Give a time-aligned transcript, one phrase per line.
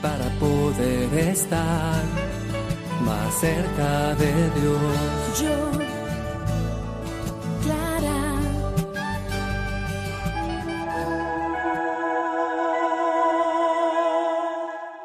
[0.00, 2.02] para poder estar
[3.04, 5.40] más cerca de Dios.
[5.42, 5.70] Yo,
[7.62, 8.40] Clara.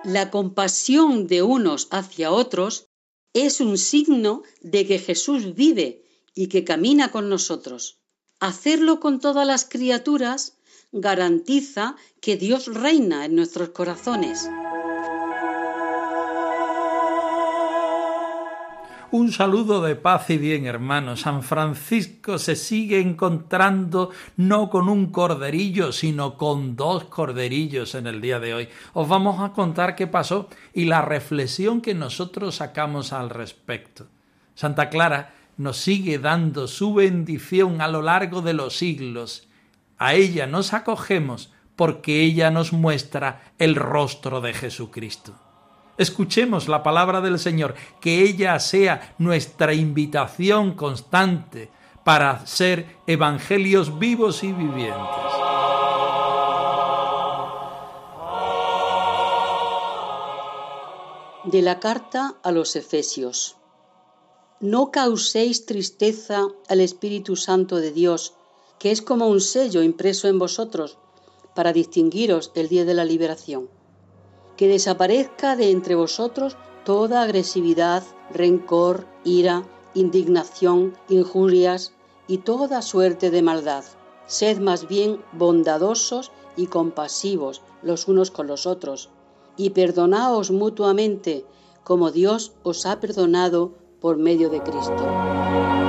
[0.06, 2.88] La compasión de unos hacia otros
[3.34, 8.00] es un signo de que Jesús vive y que camina con nosotros.
[8.40, 10.57] Hacerlo con todas las criaturas
[10.92, 14.50] garantiza que Dios reina en nuestros corazones.
[19.10, 21.22] Un saludo de paz y bien, hermanos.
[21.22, 28.20] San Francisco se sigue encontrando no con un corderillo, sino con dos corderillos en el
[28.20, 28.70] día de hoy.
[28.94, 34.08] Os vamos a contar qué pasó y la reflexión que nosotros sacamos al respecto.
[34.56, 39.47] Santa Clara nos sigue dando su bendición a lo largo de los siglos.
[39.98, 45.34] A ella nos acogemos porque ella nos muestra el rostro de Jesucristo.
[45.98, 51.72] Escuchemos la palabra del Señor, que ella sea nuestra invitación constante
[52.04, 54.98] para ser evangelios vivos y vivientes.
[61.46, 63.58] De la carta a los Efesios.
[64.60, 68.37] No causéis tristeza al Espíritu Santo de Dios,
[68.80, 70.98] que es como un sello impreso en vosotros,
[71.56, 73.70] para distinguiros el día de la liberación
[74.58, 81.94] que desaparezca de entre vosotros toda agresividad, rencor, ira, indignación, injurias
[82.28, 83.86] y toda suerte de maldad.
[84.26, 89.10] Sed más bien bondadosos y compasivos los unos con los otros,
[89.56, 91.46] y perdonaos mutuamente
[91.84, 93.72] como Dios os ha perdonado
[94.02, 95.87] por medio de Cristo.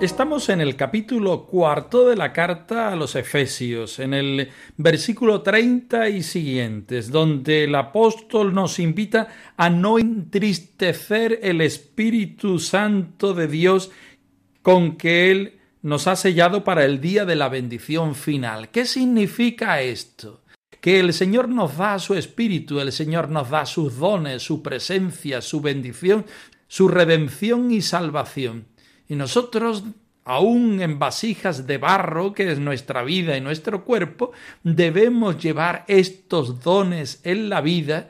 [0.00, 6.10] Estamos en el capítulo cuarto de la carta a los Efesios, en el versículo 30
[6.10, 13.90] y siguientes, donde el apóstol nos invita a no entristecer el Espíritu Santo de Dios
[14.60, 18.68] con que Él nos ha sellado para el día de la bendición final.
[18.68, 20.42] ¿Qué significa esto?
[20.82, 25.40] Que el Señor nos da su Espíritu, el Señor nos da sus dones, su presencia,
[25.40, 26.26] su bendición,
[26.68, 28.75] su redención y salvación
[29.08, 29.84] y nosotros,
[30.24, 36.62] aún en vasijas de barro, que es nuestra vida y nuestro cuerpo, debemos llevar estos
[36.62, 38.08] dones en la vida,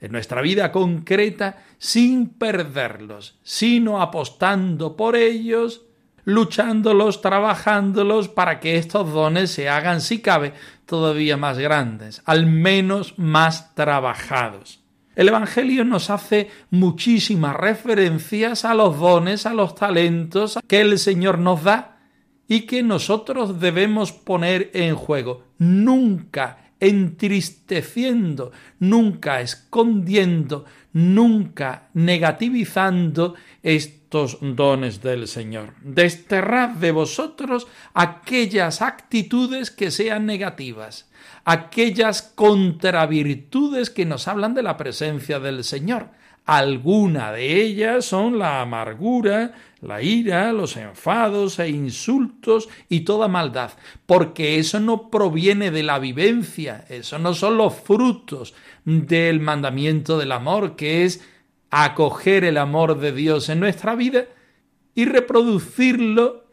[0.00, 5.82] en nuestra vida concreta, sin perderlos, sino apostando por ellos,
[6.24, 10.54] luchándolos, trabajándolos para que estos dones se hagan, si cabe,
[10.86, 14.79] todavía más grandes, al menos más trabajados.
[15.20, 21.38] El Evangelio nos hace muchísimas referencias a los dones, a los talentos que el Señor
[21.38, 21.98] nos da
[22.48, 25.44] y que nosotros debemos poner en juego.
[25.58, 35.74] Nunca entristeciendo, nunca escondiendo, nunca negativizando estos dones del Señor.
[35.82, 41.10] Desterrad de vosotros aquellas actitudes que sean negativas
[41.44, 46.08] aquellas contravirtudes que nos hablan de la presencia del Señor.
[46.50, 53.70] Alguna de ellas son la amargura, la ira, los enfados e insultos y toda maldad,
[54.04, 58.52] porque eso no proviene de la vivencia, eso no son los frutos
[58.84, 61.24] del mandamiento del amor, que es
[61.70, 64.24] acoger el amor de Dios en nuestra vida
[64.96, 66.46] y reproducirlo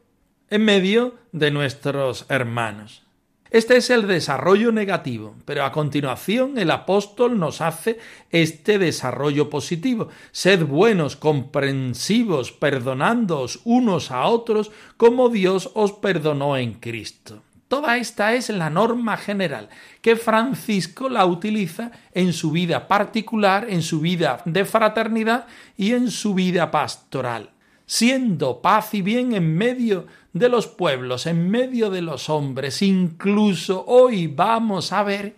[0.51, 3.06] en medio de nuestros hermanos.
[3.49, 7.99] Este es el desarrollo negativo, pero a continuación el apóstol nos hace
[8.29, 10.09] este desarrollo positivo.
[10.31, 17.41] Sed buenos, comprensivos, perdonándoos unos a otros como Dios os perdonó en Cristo.
[17.67, 19.69] Toda esta es la norma general
[20.01, 26.09] que Francisco la utiliza en su vida particular, en su vida de fraternidad y en
[26.09, 27.49] su vida pastoral,
[27.87, 32.83] siendo paz y bien en medio de los pueblos, en medio de los hombres.
[32.83, 35.35] Incluso hoy vamos a ver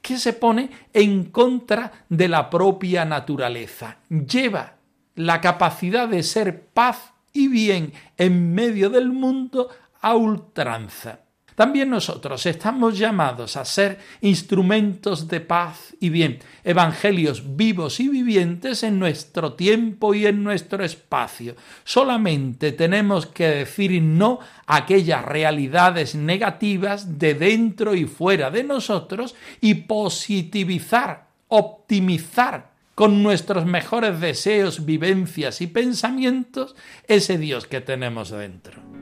[0.00, 3.98] que se pone en contra de la propia naturaleza.
[4.08, 4.76] Lleva
[5.16, 9.68] la capacidad de ser paz y bien en medio del mundo
[10.00, 11.20] a ultranza.
[11.58, 18.84] También nosotros estamos llamados a ser instrumentos de paz y bien, evangelios vivos y vivientes
[18.84, 21.56] en nuestro tiempo y en nuestro espacio.
[21.82, 24.38] Solamente tenemos que decir no
[24.68, 33.66] a aquellas realidades negativas de dentro y fuera de nosotros y positivizar, optimizar con nuestros
[33.66, 36.76] mejores deseos, vivencias y pensamientos
[37.08, 38.97] ese Dios que tenemos dentro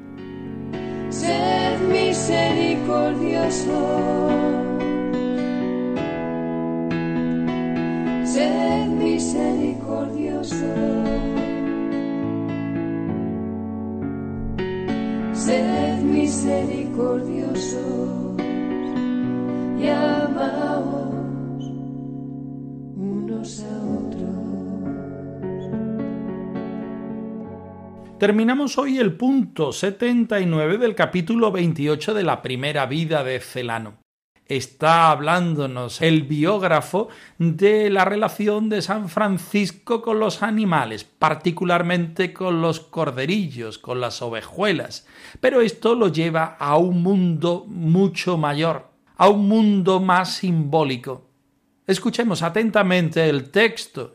[1.10, 3.80] sed misericordioso.
[8.24, 10.74] Sed misericordioso.
[15.32, 18.34] Sed misericordioso.
[19.78, 21.64] Y amaos
[22.96, 23.85] unos a
[28.18, 33.98] Terminamos hoy el punto 79 del capítulo 28 de la primera vida de Celano.
[34.46, 42.62] Está hablándonos el biógrafo de la relación de San Francisco con los animales, particularmente con
[42.62, 45.06] los corderillos, con las ovejuelas.
[45.40, 51.28] Pero esto lo lleva a un mundo mucho mayor, a un mundo más simbólico.
[51.86, 54.14] Escuchemos atentamente el texto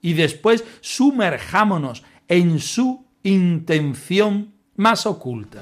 [0.00, 5.60] y después sumerjámonos en su intención más oculta.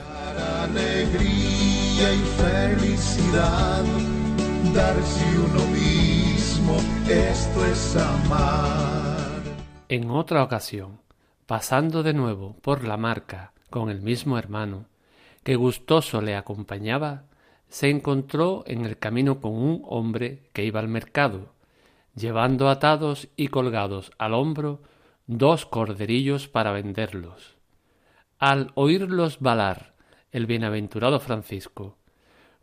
[0.64, 3.84] alegría y felicidad,
[4.74, 6.76] darse uno mismo,
[7.08, 9.40] esto es amar.
[9.88, 11.00] En otra ocasión,
[11.46, 14.84] pasando de nuevo por la marca con el mismo hermano,
[15.42, 17.24] que gustoso le acompañaba,
[17.70, 21.54] se encontró en el camino con un hombre que iba al mercado,
[22.14, 24.82] llevando atados y colgados al hombro
[25.26, 27.53] dos corderillos para venderlos.
[28.46, 29.94] Al oírlos balar
[30.30, 31.96] el bienaventurado Francisco,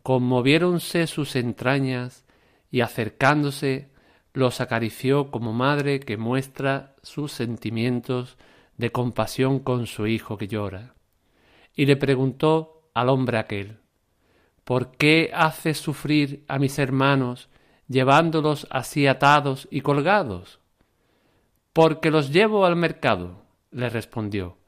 [0.04, 2.24] conmoviéronse sus entrañas
[2.70, 3.90] y acercándose
[4.32, 8.38] los acarició como madre que muestra sus sentimientos
[8.76, 10.94] de compasión con su hijo que llora.
[11.74, 13.80] Y le preguntó al hombre aquel,
[14.62, 17.48] ¿por qué haces sufrir a mis hermanos
[17.88, 20.60] llevándolos así atados y colgados?
[21.72, 23.42] Porque los llevo al mercado,
[23.72, 24.61] le respondió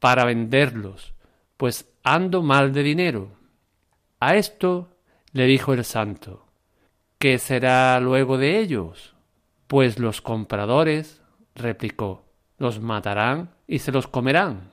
[0.00, 1.14] para venderlos,
[1.56, 3.28] pues ando mal de dinero.
[4.18, 4.88] A esto
[5.32, 6.46] le dijo el santo,
[7.18, 9.14] ¿qué será luego de ellos?
[9.66, 11.22] Pues los compradores,
[11.54, 12.24] replicó,
[12.58, 14.70] los matarán y se los comerán.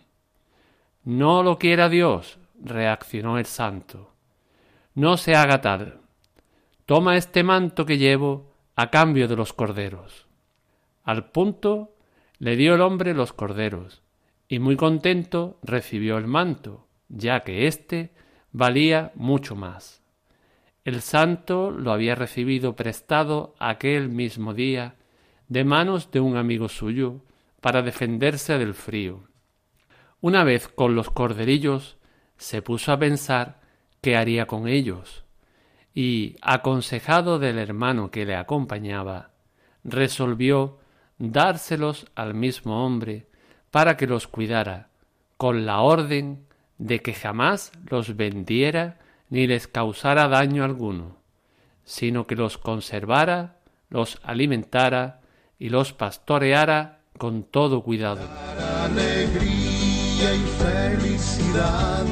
[1.04, 4.14] No lo quiera Dios, reaccionó el santo.
[4.96, 6.02] No se haga tal.
[6.86, 10.28] Toma este manto que llevo a cambio de los corderos.
[11.04, 11.96] Al punto
[12.40, 14.02] le dio el hombre los corderos,
[14.48, 18.14] y muy contento recibió el manto, ya que éste
[18.52, 20.02] valía mucho más.
[20.86, 24.96] El santo lo había recibido prestado aquel mismo día
[25.50, 27.22] de manos de un amigo suyo
[27.62, 29.24] para defenderse del frío.
[30.22, 31.98] Una vez con los corderillos
[32.38, 33.60] se puso a pensar
[34.02, 35.26] qué haría con ellos,
[35.94, 39.32] y, aconsejado del hermano que le acompañaba,
[39.84, 40.80] resolvió
[41.18, 43.28] dárselos al mismo hombre
[43.78, 44.90] para que los cuidara,
[45.38, 46.48] con la orden
[46.80, 48.98] de que jamás los vendiera
[49.30, 51.18] ni les causara daño alguno,
[51.86, 53.60] sino que los conservara,
[53.92, 55.22] los alimentara
[55.60, 58.28] y los pastoreara con todo cuidado.
[58.82, 62.06] Alegría y felicidad,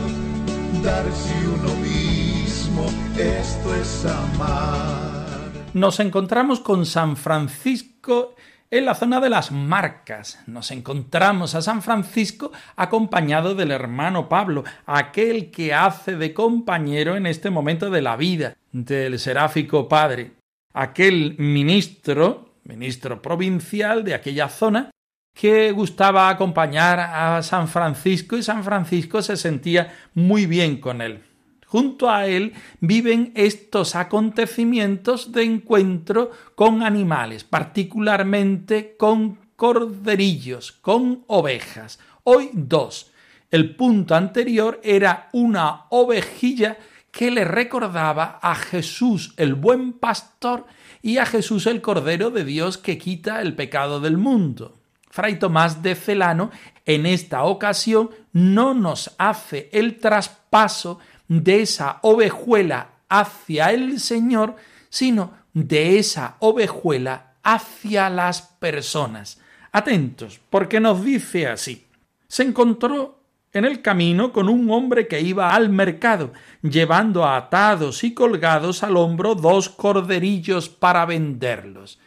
[0.84, 2.86] darse uno mismo,
[3.18, 5.26] esto es amar.
[5.74, 8.36] Nos encontramos con San Francisco
[8.78, 14.64] en la zona de las Marcas nos encontramos a San Francisco acompañado del hermano Pablo,
[14.86, 20.34] aquel que hace de compañero en este momento de la vida del seráfico padre,
[20.74, 24.92] aquel ministro, ministro provincial de aquella zona,
[25.34, 31.25] que gustaba acompañar a San Francisco y San Francisco se sentía muy bien con él.
[31.68, 42.00] Junto a él viven estos acontecimientos de encuentro con animales, particularmente con corderillos, con ovejas.
[42.24, 43.12] Hoy dos.
[43.52, 46.78] El punto anterior era una ovejilla
[47.12, 50.66] que le recordaba a Jesús el buen pastor
[51.02, 54.78] y a Jesús el Cordero de Dios que quita el pecado del mundo.
[55.10, 56.52] Fray Tomás de Celano
[56.86, 64.56] en esta ocasión no nos hace el traspaso de esa ovejuela hacia el Señor,
[64.90, 69.40] sino de esa ovejuela hacia las personas,
[69.72, 71.86] Atentos, porque nos dice así.
[72.30, 73.20] Se encontró
[73.52, 78.96] en el camino con un hombre que iba al mercado, llevando atados y colgados al
[78.96, 82.00] hombro dos corderillos para venderlos.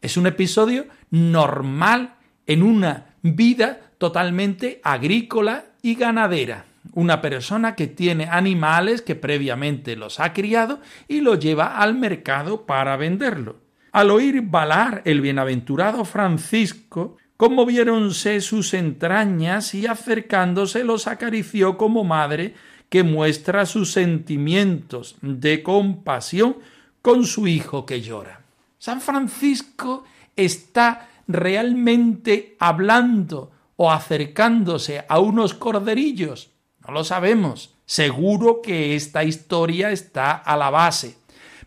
[0.00, 6.64] Es un episodio normal en una vida totalmente agrícola y ganadera.
[6.92, 12.66] Una persona que tiene animales que previamente los ha criado y los lleva al mercado
[12.66, 13.60] para venderlo.
[13.92, 22.54] Al oír balar el bienaventurado Francisco, conmoviéronse sus entrañas y acercándose los acarició como madre
[22.88, 26.56] que muestra sus sentimientos de compasión
[27.00, 28.42] con su hijo que llora.
[28.78, 30.04] San Francisco
[30.36, 36.51] está realmente hablando o acercándose a unos corderillos?
[36.86, 37.74] No lo sabemos.
[37.86, 41.18] Seguro que esta historia está a la base.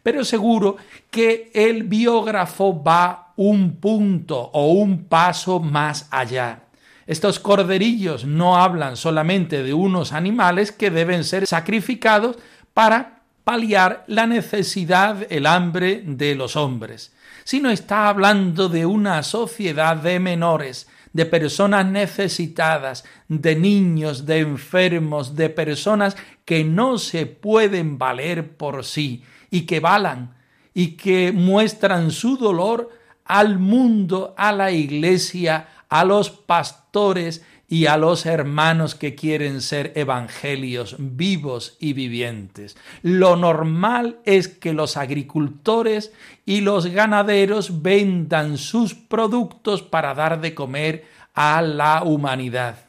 [0.03, 0.77] Pero seguro
[1.09, 6.63] que el biógrafo va un punto o un paso más allá.
[7.07, 12.37] Estos corderillos no hablan solamente de unos animales que deben ser sacrificados
[12.73, 19.97] para paliar la necesidad, el hambre de los hombres, sino está hablando de una sociedad
[19.97, 27.97] de menores, de personas necesitadas, de niños, de enfermos, de personas que no se pueden
[27.97, 30.35] valer por sí y que balan
[30.73, 32.89] y que muestran su dolor
[33.23, 39.91] al mundo, a la iglesia, a los pastores y a los hermanos que quieren ser
[39.95, 42.77] evangelios vivos y vivientes.
[43.01, 46.13] Lo normal es que los agricultores
[46.45, 52.85] y los ganaderos vendan sus productos para dar de comer a la humanidad.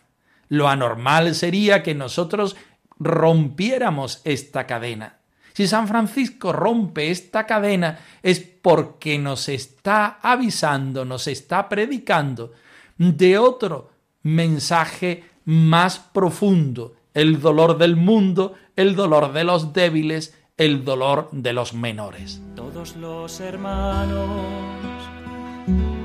[0.49, 2.56] Lo anormal sería que nosotros
[2.99, 5.18] rompiéramos esta cadena.
[5.54, 12.52] Si San Francisco rompe esta cadena es porque nos está avisando, nos está predicando
[12.99, 13.95] de otro
[14.26, 21.52] mensaje más profundo, el dolor del mundo, el dolor de los débiles, el dolor de
[21.52, 22.42] los menores.
[22.56, 24.28] Todos los hermanos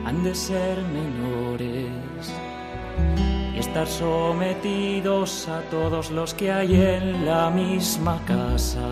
[0.06, 2.32] han de ser menores
[3.56, 8.88] y estar sometidos a todos los que hay en la misma casa.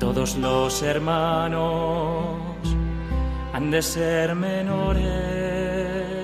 [0.00, 2.36] Todos los hermanos
[3.52, 6.23] han de ser menores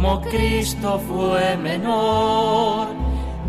[0.00, 2.88] como Cristo fue menor,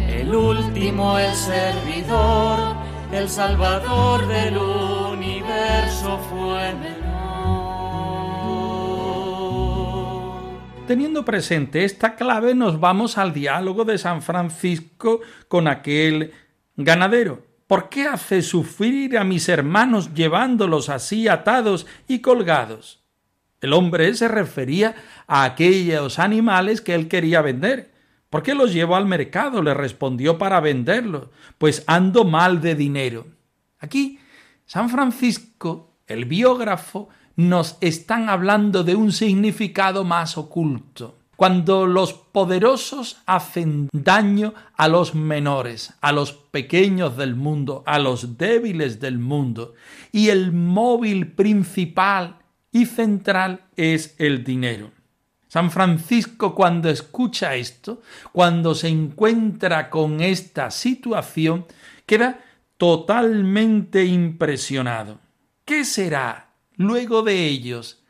[0.02, 2.76] el último, el servidor,
[3.14, 6.92] el salvador del universo fue menor.
[10.88, 16.34] Teniendo presente esta clave, nos vamos al diálogo de San Francisco con aquel
[16.76, 23.01] ganadero ¿Por qué hace sufrir a mis hermanos llevándolos así atados y colgados?
[23.62, 24.96] El hombre se refería
[25.28, 27.92] a aquellos animales que él quería vender.
[28.30, 29.62] ¿Por qué los llevo al mercado?
[29.62, 31.30] le respondió para venderlos.
[31.58, 33.28] Pues ando mal de dinero.
[33.80, 34.20] Aquí,
[34.66, 43.18] San Francisco, el biógrafo, nos están hablando de un significado más oculto cuando los poderosos
[43.26, 49.74] hacen daño a los menores, a los pequeños del mundo, a los débiles del mundo,
[50.12, 52.41] y el móvil principal
[52.72, 54.92] y central es el dinero.
[55.48, 58.02] San Francisco cuando escucha esto,
[58.32, 61.66] cuando se encuentra con esta situación,
[62.06, 62.40] queda
[62.78, 65.20] totalmente impresionado.
[65.66, 68.02] ¿Qué será luego de ellos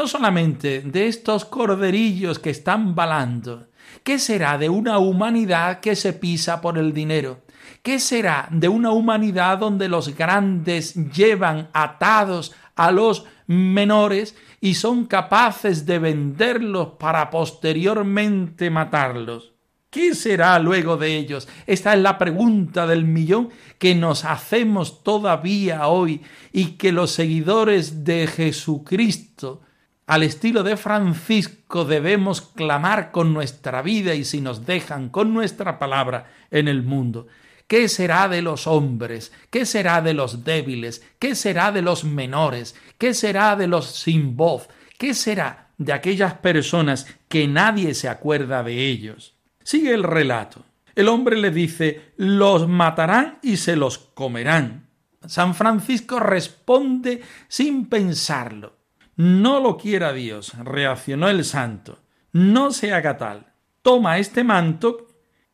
[0.00, 3.68] no solamente de estos corderillos que están balando.
[4.02, 7.42] ¿Qué será de una humanidad que se pisa por el dinero?
[7.82, 15.06] ¿Qué será de una humanidad donde los grandes llevan atados a los menores y son
[15.06, 19.54] capaces de venderlos para posteriormente matarlos?
[19.90, 21.48] ¿Qué será luego de ellos?
[21.66, 28.04] Esta es la pregunta del millón que nos hacemos todavía hoy y que los seguidores
[28.04, 29.62] de Jesucristo
[30.06, 35.80] al estilo de Francisco debemos clamar con nuestra vida y si nos dejan con nuestra
[35.80, 37.26] palabra en el mundo.
[37.70, 39.30] ¿Qué será de los hombres?
[39.48, 41.06] ¿Qué será de los débiles?
[41.20, 42.74] ¿Qué será de los menores?
[42.98, 44.68] ¿Qué será de los sin voz?
[44.98, 49.36] ¿Qué será de aquellas personas que nadie se acuerda de ellos?
[49.62, 50.64] Sigue el relato.
[50.96, 54.88] El hombre le dice, los matarán y se los comerán.
[55.24, 58.78] San Francisco responde sin pensarlo.
[59.14, 62.00] No lo quiera Dios, reaccionó el santo.
[62.32, 63.46] No se haga tal.
[63.82, 65.09] Toma este manto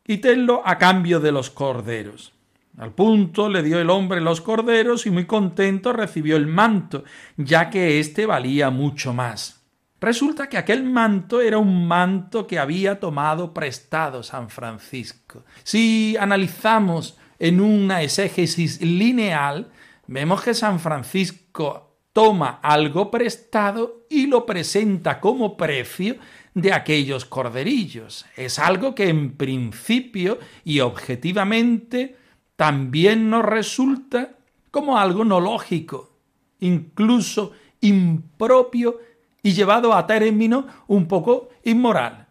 [0.07, 2.33] y tenlo a cambio de los corderos.
[2.77, 7.03] Al punto le dio el hombre los corderos y muy contento recibió el manto,
[7.35, 9.65] ya que éste valía mucho más.
[9.99, 15.43] Resulta que aquel manto era un manto que había tomado prestado San Francisco.
[15.63, 19.71] Si analizamos en una exégesis lineal,
[20.05, 26.17] vemos que San Francisco toma algo prestado y lo presenta como precio
[26.57, 28.25] de aquellos corderillos.
[28.35, 32.17] Es algo que en principio y objetivamente
[32.55, 34.31] también nos resulta
[34.71, 36.17] como algo no lógico,
[36.59, 38.97] incluso impropio
[39.43, 42.25] y llevado a término un poco inmoral.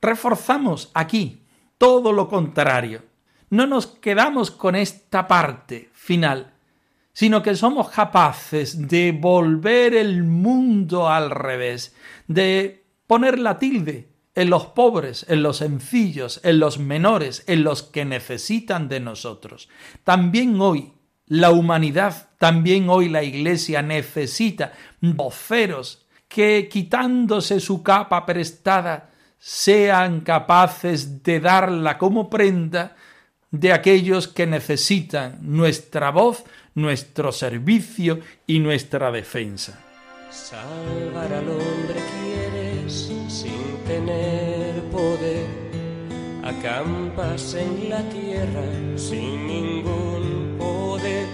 [0.00, 1.42] Reforzamos aquí
[1.76, 3.02] todo lo contrario.
[3.50, 6.54] No nos quedamos con esta parte final,
[7.12, 11.94] sino que somos capaces de volver el mundo al revés,
[12.28, 17.82] de poner la tilde en los pobres, en los sencillos, en los menores, en los
[17.82, 19.68] que necesitan de nosotros.
[20.04, 20.92] También hoy
[21.26, 31.22] la humanidad, también hoy la Iglesia necesita voceros que quitándose su capa prestada sean capaces
[31.22, 32.96] de darla como prenda
[33.50, 39.80] de aquellos que necesitan nuestra voz, nuestro servicio y nuestra defensa.
[40.30, 42.27] Salvar al hombre sin
[43.88, 45.46] tener poder,
[46.44, 51.26] acampas en la tierra sin ningún poder,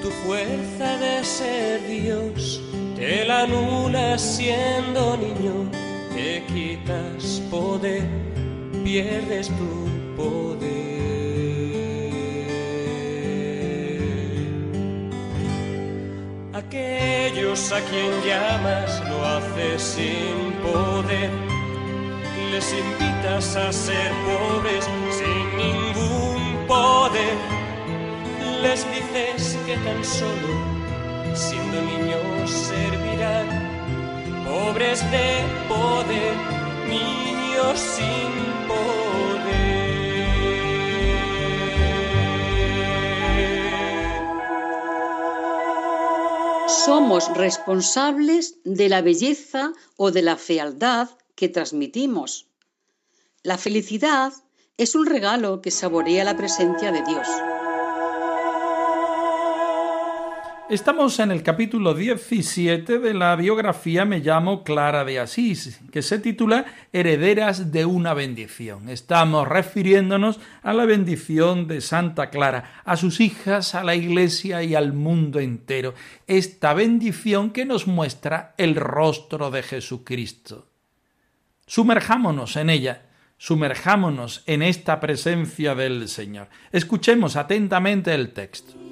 [0.00, 2.62] tu fuerza de ser Dios
[2.94, 5.68] te la anulas siendo niño,
[6.14, 8.04] te quitas poder,
[8.84, 10.70] pierdes tu poder.
[17.50, 21.30] A quien llamas lo haces sin poder,
[22.52, 27.36] les invitas a ser pobres sin ningún poder,
[28.62, 30.54] les dices que tan solo
[31.34, 33.48] siendo niños servirán,
[34.46, 36.36] pobres de poder,
[36.88, 38.99] niños sin poder.
[46.90, 52.48] Somos responsables de la belleza o de la fealdad que transmitimos.
[53.44, 54.32] La felicidad
[54.76, 57.28] es un regalo que saborea la presencia de Dios.
[60.70, 66.20] Estamos en el capítulo 17 de la biografía Me llamo Clara de Asís, que se
[66.20, 68.88] titula Herederas de una bendición.
[68.88, 74.76] Estamos refiriéndonos a la bendición de Santa Clara, a sus hijas, a la Iglesia y
[74.76, 75.94] al mundo entero.
[76.28, 80.68] Esta bendición que nos muestra el rostro de Jesucristo.
[81.66, 83.02] Sumerjámonos en ella
[83.42, 86.48] sumerjámonos en esta presencia del Señor.
[86.72, 88.89] Escuchemos atentamente el texto.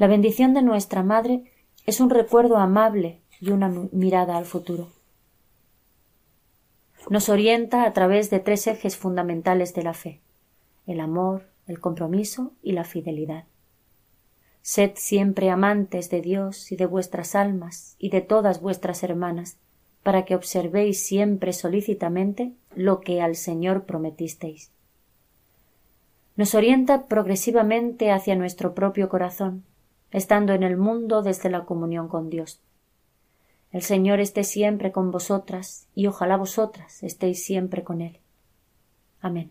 [0.00, 1.44] La bendición de nuestra Madre
[1.84, 4.88] es un recuerdo amable y una mirada al futuro.
[7.10, 10.20] Nos orienta a través de tres ejes fundamentales de la fe
[10.86, 13.44] el amor, el compromiso y la fidelidad.
[14.62, 19.58] Sed siempre amantes de Dios y de vuestras almas y de todas vuestras hermanas,
[20.02, 24.70] para que observéis siempre solícitamente lo que al Señor prometisteis.
[26.36, 29.66] Nos orienta progresivamente hacia nuestro propio corazón,
[30.10, 32.60] estando en el mundo desde la comunión con Dios.
[33.72, 38.18] El Señor esté siempre con vosotras y ojalá vosotras estéis siempre con Él.
[39.20, 39.50] Amén.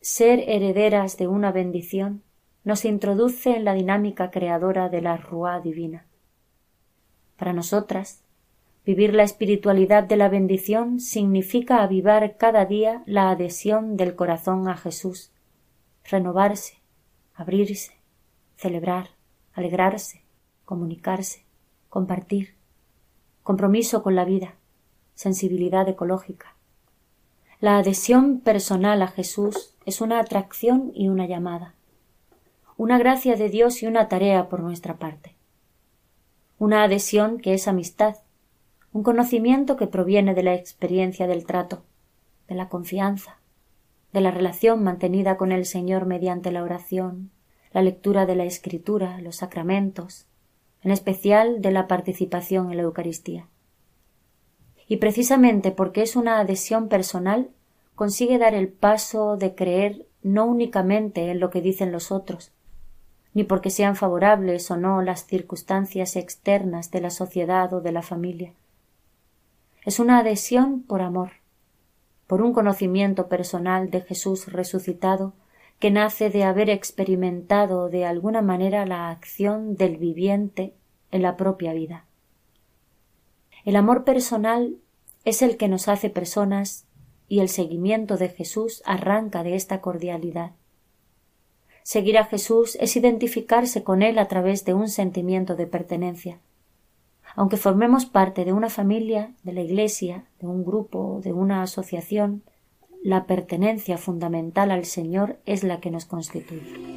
[0.00, 2.22] Ser herederas de una bendición
[2.64, 6.06] nos introduce en la dinámica creadora de la Ruá divina.
[7.36, 8.22] Para nosotras,
[8.84, 14.76] vivir la espiritualidad de la bendición significa avivar cada día la adhesión del corazón a
[14.76, 15.32] Jesús,
[16.04, 16.82] renovarse,
[17.34, 17.92] abrirse,
[18.56, 19.10] celebrar,
[19.54, 20.22] alegrarse,
[20.64, 21.44] comunicarse,
[21.88, 22.54] compartir,
[23.42, 24.54] compromiso con la vida,
[25.14, 26.54] sensibilidad ecológica.
[27.60, 31.74] La adhesión personal a Jesús es una atracción y una llamada,
[32.76, 35.34] una gracia de Dios y una tarea por nuestra parte.
[36.58, 38.16] Una adhesión que es amistad,
[38.92, 41.82] un conocimiento que proviene de la experiencia del trato,
[42.48, 43.38] de la confianza,
[44.12, 47.30] de la relación mantenida con el Señor mediante la oración,
[47.72, 50.26] la lectura de la Escritura, los sacramentos,
[50.82, 53.46] en especial de la participación en la Eucaristía.
[54.88, 57.50] Y precisamente porque es una adhesión personal,
[57.94, 62.52] consigue dar el paso de creer no únicamente en lo que dicen los otros,
[63.34, 68.02] ni porque sean favorables o no las circunstancias externas de la sociedad o de la
[68.02, 68.52] familia.
[69.84, 71.32] Es una adhesión por amor,
[72.26, 75.32] por un conocimiento personal de Jesús resucitado
[75.80, 80.74] que nace de haber experimentado de alguna manera la acción del viviente
[81.10, 82.04] en la propia vida.
[83.64, 84.76] El amor personal
[85.24, 86.86] es el que nos hace personas
[87.26, 90.52] y el seguimiento de Jesús arranca de esta cordialidad.
[91.82, 96.38] Seguir a Jesús es identificarse con Él a través de un sentimiento de pertenencia
[97.36, 102.42] aunque formemos parte de una familia, de la Iglesia, de un grupo, de una asociación,
[103.02, 106.90] la pertenencia fundamental al Señor es la que nos constituye.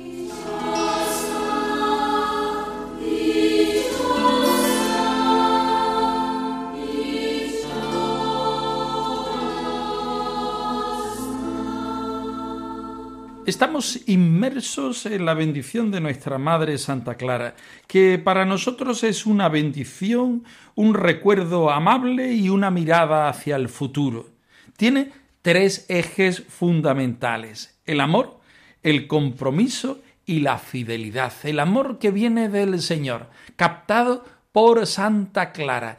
[13.45, 17.55] Estamos inmersos en la bendición de nuestra Madre Santa Clara,
[17.87, 24.29] que para nosotros es una bendición, un recuerdo amable y una mirada hacia el futuro.
[24.77, 25.11] Tiene
[25.43, 28.39] tres ejes fundamentales, el amor,
[28.82, 35.97] el compromiso y la fidelidad, el amor que viene del Señor, captado por Santa Clara,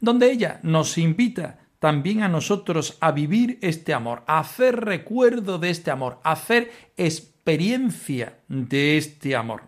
[0.00, 5.70] donde ella nos invita también a nosotros a vivir este amor, a hacer recuerdo de
[5.70, 9.62] este amor, a hacer experiencia de este amor.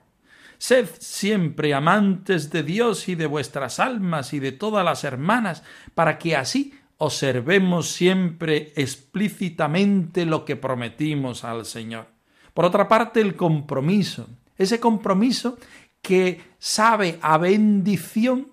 [0.58, 5.62] Sed siempre amantes de Dios y de vuestras almas y de todas las hermanas,
[5.94, 12.06] para que así observemos siempre explícitamente lo que prometimos al Señor.
[12.52, 15.58] Por otra parte, el compromiso, ese compromiso
[16.00, 18.48] que sabe a bendición,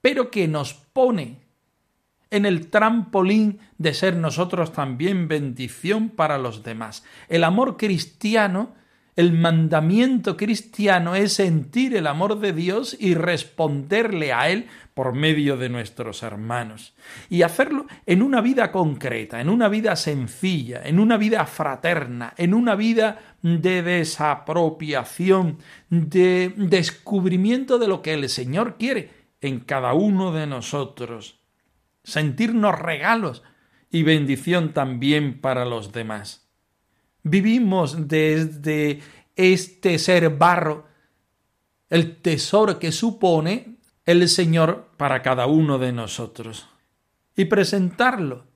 [0.00, 1.38] pero que nos pone
[2.30, 7.04] en el trampolín de ser nosotros también bendición para los demás.
[7.28, 8.74] El amor cristiano,
[9.14, 15.56] el mandamiento cristiano es sentir el amor de Dios y responderle a Él por medio
[15.56, 16.94] de nuestros hermanos.
[17.28, 22.54] Y hacerlo en una vida concreta, en una vida sencilla, en una vida fraterna, en
[22.54, 25.58] una vida de desapropiación,
[25.90, 29.10] de descubrimiento de lo que el Señor quiere
[29.42, 31.40] en cada uno de nosotros
[32.04, 33.42] sentirnos regalos
[33.90, 36.51] y bendición también para los demás.
[37.22, 39.00] Vivimos desde
[39.36, 40.86] este ser barro
[41.88, 46.68] el tesoro que supone el Señor para cada uno de nosotros
[47.36, 48.46] y presentarlo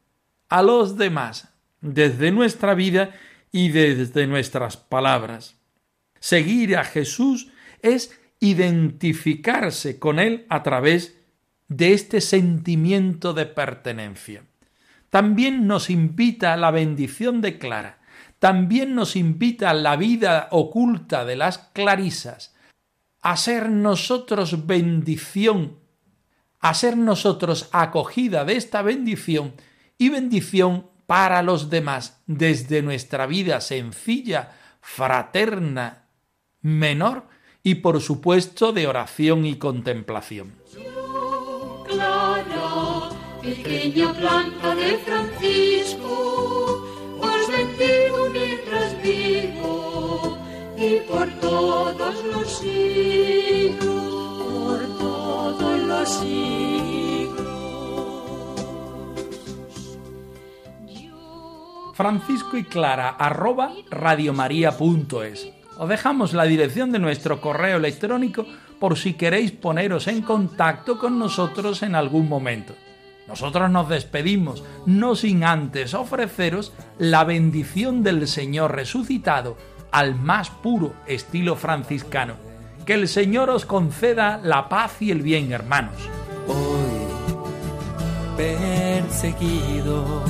[0.49, 1.49] a los demás
[1.81, 3.15] desde nuestra vida
[3.53, 5.57] y desde nuestras palabras.
[6.19, 7.49] Seguir a Jesús
[7.83, 11.17] es identificarse con Él a través
[11.69, 14.45] de este sentimiento de pertenencia.
[15.11, 17.99] También nos invita a la bendición de Clara,
[18.47, 22.55] también nos invita la vida oculta de las clarisas,
[23.21, 25.81] a ser nosotros bendición,
[26.61, 29.55] a ser nosotros acogida de esta bendición
[29.99, 36.05] y bendición para los demás desde nuestra vida sencilla, fraterna,
[36.61, 37.27] menor
[37.65, 40.55] y por supuesto de oración y contemplación.
[44.21, 46.36] Planta de Francisco,
[47.87, 50.39] bendigo mientras vivo
[50.77, 53.85] y por todos los siglos,
[54.39, 56.47] por todos los siglos.
[61.95, 65.49] Francisco y Clara arroba radiomaria.es.
[65.79, 68.47] Os dejamos la dirección de nuestro correo electrónico
[68.79, 72.75] por si queréis poneros en contacto con nosotros en algún momento.
[73.29, 79.57] Nosotros nos despedimos, no sin antes ofreceros la bendición del Señor resucitado
[79.91, 82.35] al más puro estilo franciscano.
[82.85, 85.97] Que el Señor os conceda la paz y el bien, hermanos.
[86.47, 86.87] Hoy,
[88.37, 90.23] perseguido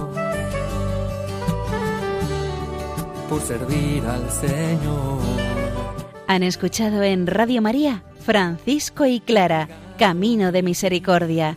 [3.29, 5.19] por servir al Señor.
[6.29, 11.57] Han escuchado en Radio María Francisco y Clara, Camino de Misericordia